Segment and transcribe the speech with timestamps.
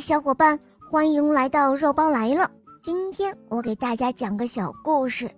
[0.00, 0.58] 小伙伴，
[0.90, 2.50] 欢迎来到肉包来了。
[2.80, 5.30] 今天我给大家讲个小故事，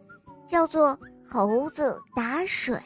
[0.46, 0.90] 叫做
[1.28, 2.80] 《猴子打水》。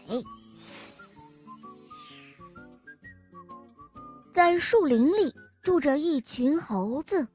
[4.32, 7.26] 在树林里住着一群猴子，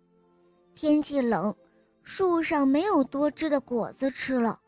[0.73, 1.53] 天气冷，
[2.01, 4.59] 树上没有多汁的果子吃了，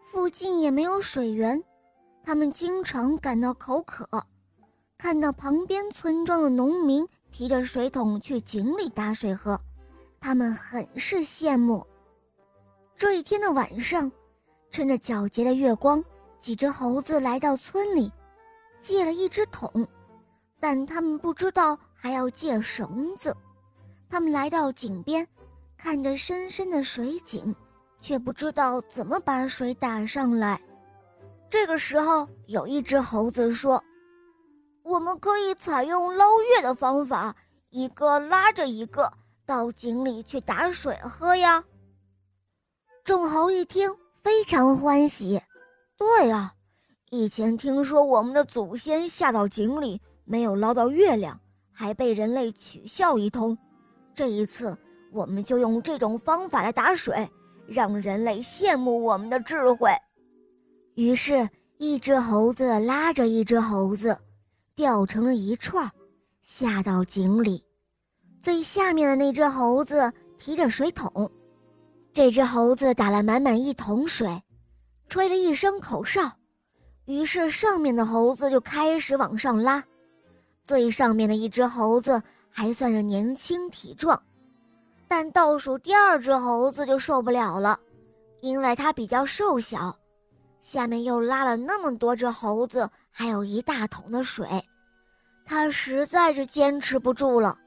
[0.00, 1.60] 附近也没有水源，
[2.22, 4.08] 他们经常感到口渴，
[4.96, 7.04] 看到旁边村庄的农民。
[7.30, 9.60] 提着水桶去井里打水喝，
[10.20, 11.86] 他们很是羡慕。
[12.96, 14.10] 这一天的晚上，
[14.70, 16.02] 趁着皎洁的月光，
[16.38, 18.10] 几只猴子来到村里，
[18.80, 19.86] 借了一只桶，
[20.58, 23.36] 但他们不知道还要借绳子。
[24.10, 25.26] 他们来到井边，
[25.76, 27.54] 看着深深的水井，
[28.00, 30.60] 却不知道怎么把水打上来。
[31.48, 33.82] 这个时候，有一只猴子说。
[34.88, 37.36] 我们可以采用捞月的方法，
[37.68, 39.12] 一个拉着一个
[39.44, 41.62] 到井里去打水喝呀。
[43.04, 45.38] 众猴一听非常欢喜。
[45.98, 46.54] 对啊，
[47.10, 51.38] 以前听说我们的祖先下到井里没有捞到月亮，
[51.70, 53.56] 还被人类取笑一通。
[54.14, 54.74] 这一次，
[55.12, 57.28] 我们就用这种方法来打水，
[57.66, 59.90] 让人类羡慕我们的智慧。
[60.94, 64.18] 于是，一只猴子拉着一只猴子。
[64.78, 65.90] 吊成了一串，
[66.44, 67.64] 下到井里。
[68.40, 71.28] 最下面的那只猴子提着水桶，
[72.12, 74.40] 这只猴子打了满满一桶水，
[75.08, 76.30] 吹了一声口哨，
[77.06, 79.82] 于是上面的猴子就开始往上拉。
[80.64, 84.22] 最上面的一只猴子还算是年轻体壮，
[85.08, 87.76] 但倒数第二只猴子就受不了了，
[88.42, 89.98] 因为它比较瘦小。
[90.70, 94.46] 下面又拉了那么多只猴子，还有一大桶的水，
[95.46, 97.58] 他实在是坚持不住了，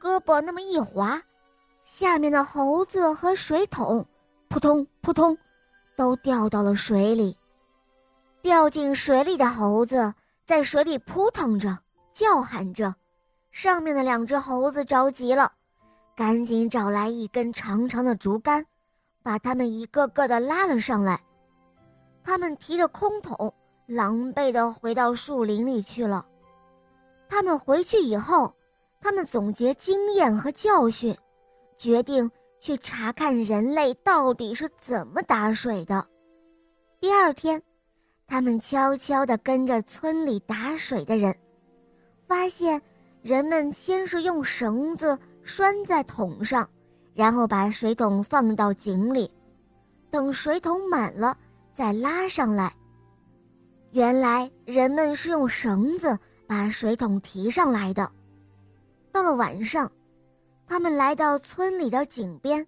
[0.00, 1.20] 胳膊那么一滑，
[1.84, 4.02] 下面的猴子和水桶，
[4.48, 5.36] 扑通扑通，
[5.94, 7.36] 都掉到了水里。
[8.40, 10.14] 掉进水里的猴子
[10.46, 11.78] 在水里扑腾着，
[12.14, 12.94] 叫喊着，
[13.50, 15.52] 上面的两只猴子着急了，
[16.16, 18.64] 赶紧找来一根长长的竹竿，
[19.22, 21.20] 把它们一个个的拉了上来。
[22.28, 23.50] 他们提着空桶，
[23.86, 26.26] 狼狈地回到树林里去了。
[27.26, 28.54] 他们回去以后，
[29.00, 31.16] 他们总结经验和教训，
[31.78, 32.30] 决定
[32.60, 36.06] 去查看人类到底是怎么打水的。
[37.00, 37.62] 第二天，
[38.26, 41.34] 他们悄悄地跟着村里打水的人，
[42.26, 42.78] 发现
[43.22, 46.68] 人们先是用绳子拴在桶上，
[47.14, 49.32] 然后把水桶放到井里，
[50.10, 51.34] 等水桶满了。
[51.78, 52.74] 再拉上来。
[53.92, 58.10] 原来人们是用绳子把水桶提上来的。
[59.12, 59.88] 到了晚上，
[60.66, 62.66] 他们来到村里的井边，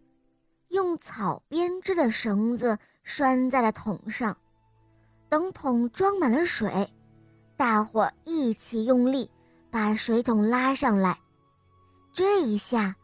[0.68, 4.36] 用草编织的绳子拴在了桶上。
[5.28, 6.88] 等桶装满了水，
[7.56, 9.28] 大伙儿一起用力
[9.72, 11.18] 把水桶拉上来。
[12.12, 12.94] 这一下，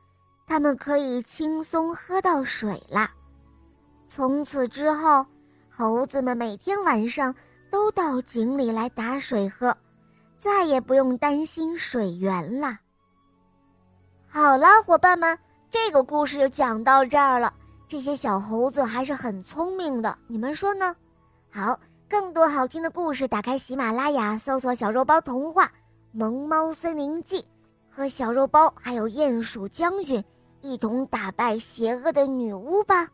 [0.47, 3.13] 他们可以轻松喝到水啦。
[4.07, 5.27] 从此之后。
[5.79, 7.35] 猴子们每天晚上
[7.71, 9.77] 都到井里来打水喝，
[10.39, 12.79] 再也不用担心水源了。
[14.27, 15.39] 好了，伙伴们，
[15.69, 17.53] 这个故事就讲到这儿了。
[17.87, 20.97] 这些小猴子还是很聪明的，你们说呢？
[21.53, 25.67] 好，更多好听的故事，打开喜马拉雅，搜索“小肉包童话·
[26.11, 27.41] 萌猫森林记》，
[27.91, 30.25] 和小肉包还有鼹鼠将军
[30.63, 33.07] 一同打败邪恶的女巫吧。